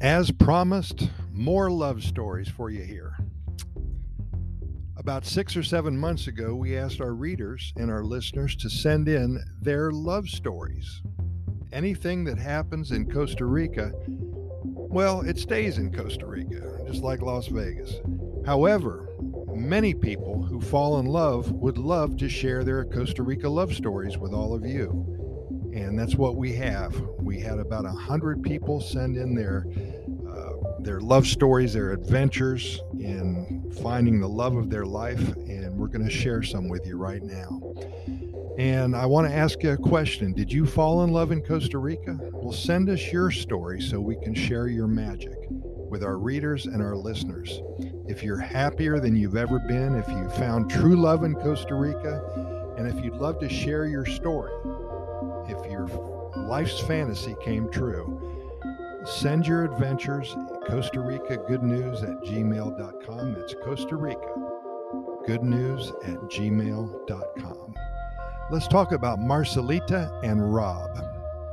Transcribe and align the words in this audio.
As 0.00 0.30
promised, 0.30 1.10
more 1.30 1.70
love 1.70 2.02
stories 2.02 2.48
for 2.48 2.70
you 2.70 2.82
here. 2.82 3.18
About 4.96 5.26
six 5.26 5.54
or 5.58 5.62
seven 5.62 5.94
months 5.94 6.26
ago, 6.26 6.54
we 6.54 6.74
asked 6.74 7.02
our 7.02 7.12
readers 7.12 7.74
and 7.76 7.90
our 7.90 8.02
listeners 8.02 8.56
to 8.56 8.70
send 8.70 9.08
in 9.08 9.44
their 9.60 9.92
love 9.92 10.26
stories. 10.30 11.02
Anything 11.70 12.24
that 12.24 12.38
happens 12.38 12.92
in 12.92 13.10
Costa 13.10 13.44
Rica, 13.44 13.92
well, 14.64 15.20
it 15.20 15.38
stays 15.38 15.76
in 15.76 15.92
Costa 15.92 16.24
Rica, 16.24 16.82
just 16.86 17.02
like 17.02 17.20
Las 17.20 17.48
Vegas. 17.48 18.00
However, 18.46 19.06
many 19.54 19.92
people 19.92 20.42
who 20.42 20.62
fall 20.62 20.98
in 20.98 21.04
love 21.04 21.52
would 21.52 21.76
love 21.76 22.16
to 22.16 22.28
share 22.30 22.64
their 22.64 22.86
Costa 22.86 23.22
Rica 23.22 23.50
love 23.50 23.74
stories 23.74 24.16
with 24.16 24.32
all 24.32 24.54
of 24.54 24.64
you 24.64 25.20
and 25.72 25.98
that's 25.98 26.16
what 26.16 26.36
we 26.36 26.52
have. 26.54 26.98
We 27.20 27.40
had 27.40 27.58
about 27.58 27.84
a 27.84 27.90
hundred 27.90 28.42
people 28.42 28.80
send 28.80 29.16
in 29.16 29.34
their 29.34 29.66
their 30.82 31.00
love 31.00 31.26
stories, 31.26 31.72
their 31.72 31.92
adventures 31.92 32.80
in 32.98 33.70
finding 33.82 34.20
the 34.20 34.28
love 34.28 34.56
of 34.56 34.70
their 34.70 34.86
life, 34.86 35.20
and 35.36 35.76
we're 35.76 35.88
going 35.88 36.04
to 36.04 36.10
share 36.10 36.42
some 36.42 36.68
with 36.68 36.86
you 36.86 36.96
right 36.96 37.22
now. 37.22 37.60
And 38.58 38.94
I 38.94 39.06
want 39.06 39.28
to 39.28 39.34
ask 39.34 39.62
you 39.62 39.70
a 39.70 39.76
question: 39.76 40.32
Did 40.32 40.52
you 40.52 40.66
fall 40.66 41.04
in 41.04 41.12
love 41.12 41.32
in 41.32 41.42
Costa 41.42 41.78
Rica? 41.78 42.18
Well, 42.32 42.52
send 42.52 42.88
us 42.88 43.12
your 43.12 43.30
story 43.30 43.80
so 43.80 44.00
we 44.00 44.16
can 44.16 44.34
share 44.34 44.68
your 44.68 44.86
magic 44.86 45.38
with 45.48 46.04
our 46.04 46.18
readers 46.18 46.66
and 46.66 46.82
our 46.82 46.96
listeners. 46.96 47.60
If 48.06 48.22
you're 48.22 48.38
happier 48.38 49.00
than 49.00 49.16
you've 49.16 49.36
ever 49.36 49.58
been, 49.60 49.94
if 49.94 50.08
you 50.08 50.28
found 50.30 50.70
true 50.70 50.96
love 50.96 51.24
in 51.24 51.34
Costa 51.34 51.74
Rica, 51.74 52.74
and 52.76 52.86
if 52.86 53.04
you'd 53.04 53.14
love 53.14 53.38
to 53.40 53.48
share 53.48 53.86
your 53.86 54.06
story, 54.06 54.52
if 55.48 55.70
your 55.70 55.88
life's 56.36 56.80
fantasy 56.80 57.34
came 57.42 57.70
true, 57.70 58.19
send 59.20 59.46
your 59.46 59.64
adventures 59.64 60.34
Costa 60.66 60.98
Rica 60.98 61.36
Good 61.46 61.62
News 61.62 62.02
at 62.02 62.22
gmail.com. 62.22 63.34
That's 63.34 63.54
Costa 63.62 63.94
Rica 63.94 64.34
Good 65.26 65.42
News 65.42 65.92
at 66.04 66.16
gmail.com. 66.22 67.74
Let's 68.50 68.66
talk 68.66 68.92
about 68.92 69.18
Marcelita 69.18 70.10
and 70.24 70.54
Rob. 70.54 70.98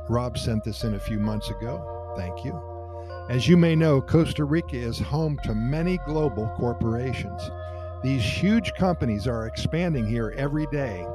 Rob 0.08 0.38
sent 0.38 0.64
this 0.64 0.84
in 0.84 0.94
a 0.94 0.98
few 0.98 1.18
months 1.18 1.50
ago. 1.50 2.14
Thank 2.16 2.42
you. 2.42 2.58
As 3.28 3.46
you 3.46 3.58
may 3.58 3.76
know, 3.76 4.00
Costa 4.00 4.46
Rica 4.46 4.76
is 4.76 4.98
home 4.98 5.38
to 5.44 5.54
many 5.54 5.98
global 6.06 6.50
corporations. 6.56 7.50
These 8.02 8.24
huge 8.24 8.72
companies 8.78 9.26
are 9.26 9.46
expanding 9.46 10.06
here 10.06 10.32
every 10.38 10.64
day 10.68 11.06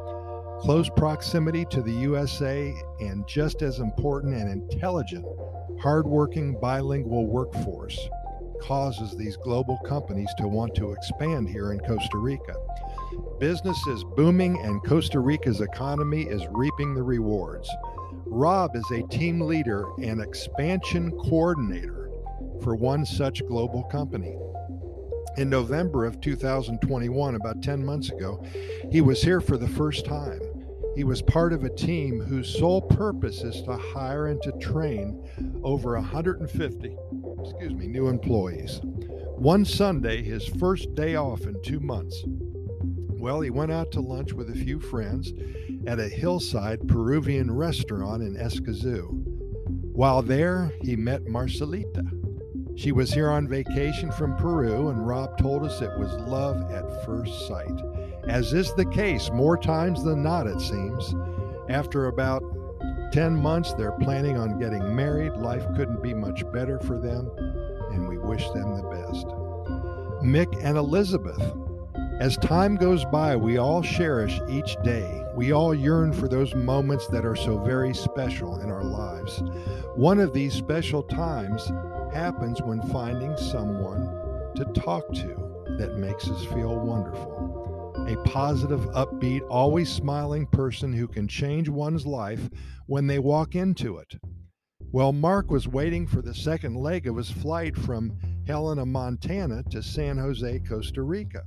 Close 0.64 0.90
proximity 0.90 1.66
to 1.66 1.82
the 1.82 1.92
USA 1.92 2.74
and 3.02 3.28
just 3.28 3.62
as 3.62 3.80
important 3.80 4.34
and 4.34 4.50
intelligent, 4.50 5.26
hardworking 5.82 6.58
bilingual 6.58 7.26
workforce 7.28 8.00
causes 8.62 9.14
these 9.18 9.36
global 9.36 9.78
companies 9.80 10.30
to 10.38 10.48
want 10.48 10.74
to 10.76 10.94
expand 10.94 11.50
here 11.50 11.74
in 11.74 11.82
Costa 11.82 12.18
Rica. 12.18 12.56
Business 13.42 13.78
is 13.88 14.06
booming 14.16 14.58
and 14.64 14.82
Costa 14.86 15.20
Rica's 15.20 15.60
economy 15.60 16.22
is 16.22 16.48
reaping 16.52 16.96
the 16.96 17.04
rewards. 17.04 17.70
Rob 18.26 18.78
is 18.78 18.90
a 18.92 19.06
team 19.08 19.42
leader 19.42 19.84
and 20.02 20.22
expansion 20.22 21.12
coordinator 21.12 22.10
for 22.62 22.74
one 22.74 23.06
such 23.06 23.46
global 23.48 23.84
company 23.84 24.38
in 25.38 25.50
November 25.50 26.06
of 26.06 26.22
2021, 26.22 27.36
about 27.36 27.62
10 27.62 27.86
months 27.86 28.10
ago, 28.10 28.44
he 28.92 29.02
was 29.02 29.22
here 29.22 29.42
for 29.42 29.58
the 29.58 29.68
first 29.68 30.06
time. 30.06 30.40
He 30.96 31.04
was 31.04 31.24
part 31.24 31.54
of 31.54 31.64
a 31.64 31.76
team 31.76 32.22
whose 32.22 32.56
sole 32.56 32.82
purpose 32.82 33.42
is 33.42 33.64
to 33.64 33.76
hire 33.76 34.28
and 34.28 34.42
to 34.44 34.52
train 34.54 35.28
over 35.64 35.96
150, 35.96 36.98
excuse 37.42 37.74
me, 37.74 37.88
new 37.88 38.10
employees. 38.10 38.80
One 39.36 39.66
Sunday, 39.66 40.22
his 40.22 40.46
first 40.46 40.94
day 40.94 41.16
off 41.16 41.42
in 41.42 41.60
2 41.64 41.80
months. 41.80 42.24
Well, 43.10 43.42
he 43.42 43.50
went 43.50 43.72
out 43.72 43.92
to 43.94 44.02
lunch 44.02 44.34
with 44.34 44.52
a 44.52 44.56
few 44.56 44.80
friends 44.80 45.34
at 45.88 46.00
a 46.00 46.08
hillside 46.08 46.88
Peruvian 46.88 47.50
restaurant 47.52 48.22
in 48.22 48.36
Escazú. 48.36 49.24
While 49.94 50.22
there, 50.22 50.72
he 50.82 50.96
met 50.96 51.26
Marcelita. 51.26 52.06
She 52.76 52.92
was 52.92 53.14
here 53.14 53.30
on 53.30 53.48
vacation 53.48 54.12
from 54.12 54.36
Peru, 54.36 54.90
and 54.90 55.08
Rob 55.08 55.38
told 55.38 55.64
us 55.64 55.82
it 55.82 55.98
was 55.98 56.14
love 56.14 56.72
at 56.72 57.06
first 57.06 57.48
sight. 57.48 57.82
As 58.28 58.54
is 58.54 58.74
the 58.74 58.86
case 58.86 59.30
more 59.32 59.58
times 59.58 60.04
than 60.04 60.24
not, 60.24 60.48
it 60.48 60.60
seems. 60.60 61.14
After 61.70 62.08
about 62.08 62.44
10 63.12 63.36
months, 63.36 63.74
they're 63.74 63.92
planning 64.00 64.38
on 64.38 64.60
getting 64.60 64.96
married. 64.96 65.34
Life 65.34 65.66
couldn't 65.76 66.02
be 66.02 66.16
much 66.16 66.44
better 66.52 66.80
for 66.80 66.98
them, 66.98 67.30
and 67.92 68.08
we 68.08 68.18
wish 68.18 68.50
them 68.50 68.76
the 68.76 68.90
best. 68.90 69.28
Mick 70.24 70.58
and 70.64 70.78
Elizabeth. 70.78 71.42
As 72.20 72.38
time 72.38 72.76
goes 72.76 73.06
by, 73.06 73.36
we 73.36 73.58
all 73.58 73.84
cherish 73.84 74.40
each 74.50 74.76
day. 74.84 75.24
We 75.36 75.52
all 75.52 75.76
yearn 75.76 76.12
for 76.14 76.28
those 76.28 76.56
moments 76.56 77.08
that 77.08 77.26
are 77.26 77.36
so 77.36 77.58
very 77.60 77.94
special 77.94 78.60
in 78.62 78.72
our 78.72 78.84
lives. 78.84 79.44
One 79.96 80.20
of 80.20 80.34
these 80.34 80.54
special 80.54 81.04
times 81.04 81.72
happens 82.14 82.62
when 82.62 82.82
finding 82.90 83.36
someone 83.38 84.06
to 84.56 84.66
talk 84.74 85.12
to 85.14 85.66
that 85.78 85.98
makes 85.98 86.30
us 86.30 86.46
feel 86.46 86.80
wonderful 86.80 87.64
a 88.08 88.18
positive, 88.24 88.82
upbeat, 88.92 89.42
always 89.50 89.90
smiling 89.90 90.46
person 90.48 90.92
who 90.92 91.08
can 91.08 91.28
change 91.28 91.70
one's 91.70 92.06
life 92.06 92.50
when 92.86 93.08
they 93.08 93.20
walk 93.20 93.56
into 93.56 93.98
it. 93.98 94.16
Well, 94.92 95.14
Mark 95.14 95.50
was 95.50 95.68
waiting 95.68 96.06
for 96.06 96.22
the 96.22 96.34
second 96.34 96.76
leg 96.76 97.08
of 97.08 97.16
his 97.16 97.32
flight 97.32 97.78
from 97.78 98.18
Helena, 98.46 98.86
Montana 98.86 99.64
to 99.72 99.82
San 99.82 100.18
Jose, 100.18 100.60
Costa 100.68 101.02
Rica. 101.02 101.44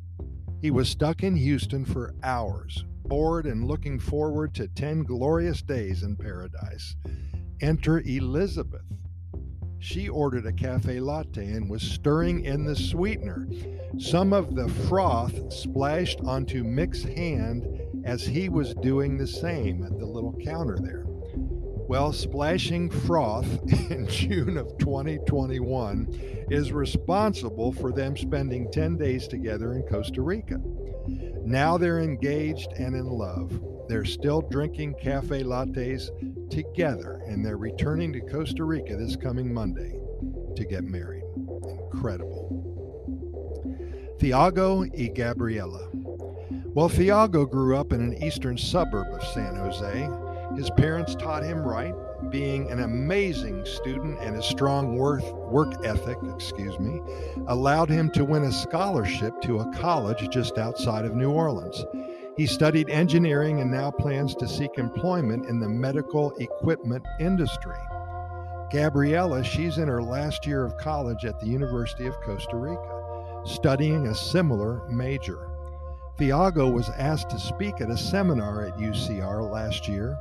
He 0.62 0.70
was 0.70 0.88
stuck 0.88 1.22
in 1.22 1.36
Houston 1.36 1.84
for 1.84 2.14
hours, 2.22 2.84
bored 3.04 3.46
and 3.46 3.66
looking 3.66 3.98
forward 3.98 4.54
to 4.54 4.68
10 4.68 5.02
glorious 5.02 5.60
days 5.60 6.02
in 6.02 6.16
paradise. 6.16 6.96
Enter 7.60 8.00
Elizabeth. 8.00 8.82
She 9.78 10.08
ordered 10.08 10.46
a 10.46 10.52
cafe 10.52 11.00
latte 11.00 11.52
and 11.52 11.68
was 11.70 11.82
stirring 11.82 12.44
in 12.44 12.64
the 12.64 12.76
sweetener. 12.76 13.48
Some 13.98 14.32
of 14.32 14.54
the 14.54 14.68
froth 14.88 15.52
splashed 15.52 16.20
onto 16.20 16.64
Mick's 16.64 17.02
hand 17.02 17.80
as 18.04 18.24
he 18.24 18.48
was 18.48 18.74
doing 18.74 19.16
the 19.16 19.26
same 19.26 19.84
at 19.84 19.98
the 19.98 20.06
little 20.06 20.34
counter 20.44 20.78
there. 20.80 21.04
Well, 21.88 22.12
splashing 22.12 22.90
froth 22.90 23.46
in 23.90 24.08
June 24.08 24.56
of 24.56 24.76
2021 24.78 26.46
is 26.50 26.72
responsible 26.72 27.72
for 27.72 27.92
them 27.92 28.16
spending 28.16 28.70
10 28.72 28.96
days 28.96 29.28
together 29.28 29.74
in 29.74 29.82
Costa 29.82 30.20
Rica. 30.20 30.60
Now 31.44 31.78
they're 31.78 32.00
engaged 32.00 32.72
and 32.76 32.96
in 32.96 33.06
love. 33.06 33.52
They're 33.88 34.04
still 34.04 34.42
drinking 34.42 34.94
cafe 35.00 35.42
lattes 35.42 36.10
together, 36.50 37.22
and 37.26 37.44
they're 37.44 37.56
returning 37.56 38.12
to 38.14 38.20
Costa 38.20 38.64
Rica 38.64 38.96
this 38.96 39.16
coming 39.16 39.52
Monday 39.52 39.98
to 40.56 40.64
get 40.64 40.84
married. 40.84 41.22
Incredible. 41.92 42.74
Thiago 44.18 44.90
y 44.96 45.12
Gabriela. 45.14 45.88
Well, 46.74 46.88
Thiago 46.88 47.48
grew 47.48 47.76
up 47.76 47.92
in 47.92 48.00
an 48.00 48.22
eastern 48.22 48.58
suburb 48.58 49.06
of 49.12 49.22
San 49.28 49.56
Jose. 49.56 50.08
His 50.56 50.70
parents 50.70 51.14
taught 51.14 51.42
him 51.42 51.58
right, 51.58 51.94
being 52.30 52.70
an 52.70 52.80
amazing 52.80 53.64
student 53.64 54.18
and 54.20 54.36
his 54.36 54.44
strong 54.44 54.96
work, 54.96 55.22
work 55.50 55.84
ethic, 55.84 56.18
excuse 56.34 56.78
me, 56.78 57.00
allowed 57.48 57.88
him 57.88 58.10
to 58.10 58.24
win 58.24 58.44
a 58.44 58.52
scholarship 58.52 59.40
to 59.42 59.60
a 59.60 59.72
college 59.74 60.28
just 60.30 60.58
outside 60.58 61.04
of 61.04 61.14
New 61.14 61.30
Orleans. 61.30 61.84
He 62.36 62.46
studied 62.46 62.90
engineering 62.90 63.60
and 63.60 63.70
now 63.70 63.90
plans 63.90 64.34
to 64.34 64.46
seek 64.46 64.76
employment 64.76 65.46
in 65.46 65.58
the 65.58 65.68
medical 65.68 66.36
equipment 66.36 67.02
industry. 67.18 67.78
Gabriela, 68.70 69.42
she's 69.42 69.78
in 69.78 69.88
her 69.88 70.02
last 70.02 70.46
year 70.46 70.62
of 70.62 70.76
college 70.76 71.24
at 71.24 71.40
the 71.40 71.46
University 71.46 72.06
of 72.06 72.20
Costa 72.20 72.56
Rica, 72.56 73.42
studying 73.46 74.08
a 74.08 74.14
similar 74.14 74.86
major. 74.90 75.48
Thiago 76.18 76.70
was 76.70 76.90
asked 76.90 77.30
to 77.30 77.38
speak 77.38 77.80
at 77.80 77.90
a 77.90 77.96
seminar 77.96 78.66
at 78.66 78.76
UCR 78.76 79.50
last 79.50 79.88
year, 79.88 80.18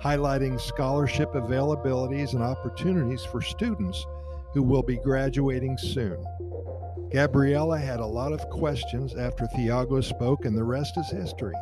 highlighting 0.00 0.58
scholarship 0.58 1.32
availabilities 1.34 2.32
and 2.32 2.42
opportunities 2.42 3.24
for 3.24 3.42
students 3.42 4.06
who 4.54 4.62
will 4.62 4.82
be 4.82 4.96
graduating 4.96 5.76
soon. 5.76 6.24
Gabriela 7.10 7.78
had 7.78 8.00
a 8.00 8.06
lot 8.06 8.32
of 8.32 8.50
questions 8.50 9.14
after 9.14 9.46
Thiago 9.46 10.04
spoke, 10.04 10.44
and 10.44 10.56
the 10.56 10.64
rest 10.64 10.98
is 10.98 11.10
history. 11.10 11.54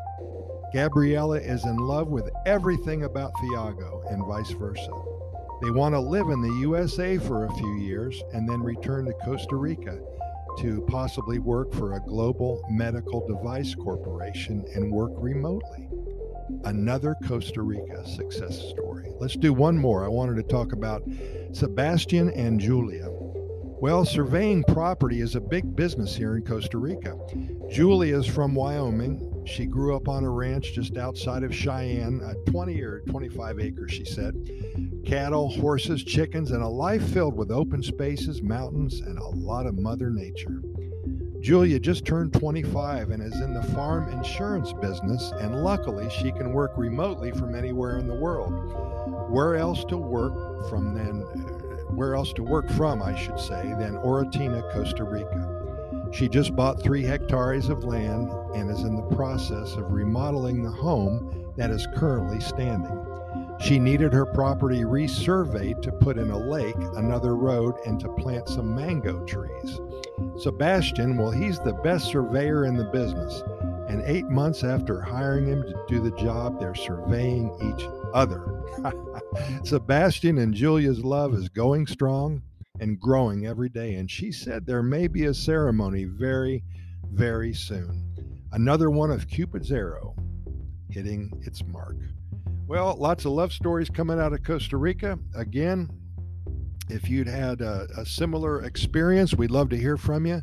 Gabriela 0.72 1.38
is 1.38 1.64
in 1.64 1.76
love 1.76 2.08
with 2.08 2.28
everything 2.46 3.04
about 3.04 3.32
Thiago 3.34 4.12
and 4.12 4.26
vice 4.26 4.50
versa. 4.50 4.90
They 5.62 5.70
want 5.70 5.94
to 5.94 6.00
live 6.00 6.28
in 6.30 6.42
the 6.42 6.52
USA 6.60 7.16
for 7.16 7.44
a 7.44 7.54
few 7.54 7.76
years 7.76 8.20
and 8.32 8.48
then 8.48 8.60
return 8.60 9.06
to 9.06 9.12
Costa 9.24 9.54
Rica 9.54 10.00
to 10.58 10.84
possibly 10.88 11.38
work 11.38 11.72
for 11.72 11.94
a 11.94 12.00
global 12.00 12.64
medical 12.68 13.26
device 13.26 13.74
corporation 13.74 14.64
and 14.74 14.90
work 14.90 15.12
remotely. 15.14 15.88
Another 16.64 17.16
Costa 17.26 17.62
Rica 17.62 18.06
success 18.06 18.58
story. 18.70 19.12
Let's 19.20 19.36
do 19.36 19.52
one 19.52 19.78
more. 19.78 20.04
I 20.04 20.08
wanted 20.08 20.36
to 20.36 20.42
talk 20.42 20.72
about 20.72 21.02
Sebastian 21.52 22.30
and 22.30 22.58
Julia. 22.58 23.15
Well, 23.78 24.06
surveying 24.06 24.64
property 24.64 25.20
is 25.20 25.34
a 25.34 25.40
big 25.40 25.76
business 25.76 26.16
here 26.16 26.34
in 26.34 26.44
Costa 26.44 26.78
Rica. 26.78 27.14
Julie 27.70 28.10
is 28.10 28.26
from 28.26 28.54
Wyoming. 28.54 29.44
She 29.46 29.66
grew 29.66 29.94
up 29.94 30.08
on 30.08 30.24
a 30.24 30.30
ranch 30.30 30.72
just 30.72 30.96
outside 30.96 31.42
of 31.42 31.54
Cheyenne, 31.54 32.22
a 32.24 32.50
20 32.50 32.80
or 32.80 33.00
25 33.00 33.60
acres, 33.60 33.92
she 33.92 34.06
said. 34.06 34.34
Cattle, 35.04 35.50
horses, 35.50 36.02
chickens, 36.02 36.52
and 36.52 36.62
a 36.62 36.68
life 36.68 37.06
filled 37.10 37.36
with 37.36 37.50
open 37.50 37.82
spaces, 37.82 38.40
mountains, 38.40 39.00
and 39.00 39.18
a 39.18 39.28
lot 39.28 39.66
of 39.66 39.78
Mother 39.78 40.08
Nature. 40.08 40.62
Julia 41.40 41.78
just 41.78 42.06
turned 42.06 42.32
25 42.32 43.10
and 43.10 43.22
is 43.22 43.40
in 43.42 43.52
the 43.52 43.62
farm 43.62 44.10
insurance 44.10 44.72
business, 44.72 45.32
and 45.38 45.62
luckily 45.62 46.08
she 46.08 46.32
can 46.32 46.54
work 46.54 46.72
remotely 46.78 47.30
from 47.30 47.54
anywhere 47.54 47.98
in 47.98 48.08
the 48.08 48.14
world. 48.14 48.95
Where 49.28 49.56
else 49.56 49.84
to 49.86 49.96
work 49.96 50.68
from 50.68 50.94
then? 50.94 51.20
Where 51.94 52.14
else 52.14 52.32
to 52.34 52.42
work 52.42 52.68
from, 52.70 53.02
I 53.02 53.16
should 53.16 53.40
say, 53.40 53.74
than 53.78 53.96
Orotina, 53.96 54.72
Costa 54.72 55.04
Rica. 55.04 56.10
She 56.12 56.28
just 56.28 56.54
bought 56.54 56.82
three 56.82 57.02
hectares 57.02 57.68
of 57.68 57.84
land 57.84 58.30
and 58.54 58.70
is 58.70 58.82
in 58.82 58.96
the 58.96 59.16
process 59.16 59.74
of 59.74 59.92
remodeling 59.92 60.62
the 60.62 60.70
home 60.70 61.52
that 61.56 61.70
is 61.70 61.86
currently 61.96 62.40
standing. 62.40 63.06
She 63.58 63.78
needed 63.78 64.12
her 64.12 64.26
property 64.26 64.82
resurveyed 64.82 65.80
to 65.82 65.92
put 65.92 66.18
in 66.18 66.30
a 66.30 66.38
lake, 66.38 66.76
another 66.94 67.34
road, 67.34 67.74
and 67.86 67.98
to 68.00 68.08
plant 68.10 68.48
some 68.48 68.74
mango 68.74 69.24
trees. 69.24 69.80
Sebastian, 70.38 71.16
well, 71.16 71.30
he's 71.30 71.58
the 71.60 71.72
best 71.72 72.06
surveyor 72.06 72.66
in 72.66 72.76
the 72.76 72.84
business. 72.84 73.42
And 73.88 74.02
eight 74.04 74.26
months 74.26 74.64
after 74.64 75.00
hiring 75.00 75.46
him 75.46 75.62
to 75.62 75.84
do 75.88 76.00
the 76.00 76.16
job, 76.16 76.58
they're 76.58 76.74
surveying 76.74 77.50
each 77.62 77.86
other. 78.12 78.64
Sebastian 79.64 80.38
and 80.38 80.52
Julia's 80.52 81.04
love 81.04 81.34
is 81.34 81.48
going 81.48 81.86
strong 81.86 82.42
and 82.80 83.00
growing 83.00 83.46
every 83.46 83.68
day. 83.68 83.94
And 83.94 84.10
she 84.10 84.32
said 84.32 84.66
there 84.66 84.82
may 84.82 85.06
be 85.06 85.24
a 85.24 85.34
ceremony 85.34 86.04
very, 86.04 86.62
very 87.12 87.54
soon. 87.54 88.02
Another 88.52 88.90
one 88.90 89.10
of 89.10 89.28
Cupid's 89.28 89.72
arrow 89.72 90.14
hitting 90.90 91.32
its 91.44 91.64
mark. 91.64 91.96
Well, 92.66 92.96
lots 92.98 93.24
of 93.24 93.32
love 93.32 93.52
stories 93.52 93.88
coming 93.88 94.18
out 94.18 94.32
of 94.32 94.42
Costa 94.42 94.76
Rica. 94.76 95.18
Again, 95.34 95.88
if 96.88 97.08
you'd 97.08 97.28
had 97.28 97.60
a, 97.60 97.86
a, 97.96 98.06
similar 98.06 98.64
experience, 98.64 99.34
we'd 99.34 99.50
love 99.50 99.68
to 99.70 99.76
hear 99.76 99.96
from 99.96 100.26
you. 100.26 100.42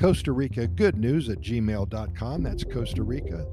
Costa 0.00 0.32
Rica 0.32 0.66
Good 0.66 0.96
News 0.96 1.28
at 1.28 1.40
gmail.com. 1.40 2.42
That's 2.42 2.64
Costa 2.64 3.02
Rica 3.02 3.46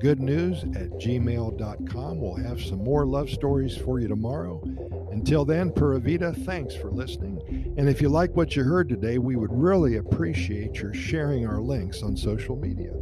Good 0.00 0.20
News 0.20 0.62
at 0.62 0.90
gmail.com. 0.92 2.20
We'll 2.20 2.36
have 2.36 2.62
some 2.62 2.84
more 2.84 3.04
love 3.04 3.28
stories 3.28 3.76
for 3.76 3.98
you 3.98 4.06
tomorrow. 4.06 4.62
Until 5.10 5.44
then, 5.44 5.72
Pura 5.72 5.98
Vida, 5.98 6.32
thanks 6.32 6.76
for 6.76 6.92
listening. 6.92 7.74
And 7.76 7.88
if 7.88 8.00
you 8.00 8.08
like 8.08 8.36
what 8.36 8.54
you 8.54 8.62
heard 8.62 8.88
today, 8.88 9.18
we 9.18 9.34
would 9.34 9.52
really 9.52 9.96
appreciate 9.96 10.76
your 10.76 10.94
sharing 10.94 11.48
our 11.48 11.60
links 11.60 12.04
on 12.04 12.16
social 12.16 12.54
media, 12.54 12.92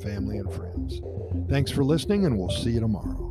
family, 0.00 0.38
and 0.38 0.52
friends. 0.52 1.00
Thanks 1.50 1.72
for 1.72 1.82
listening, 1.82 2.24
and 2.24 2.38
we'll 2.38 2.50
see 2.50 2.70
you 2.70 2.78
tomorrow. 2.78 3.24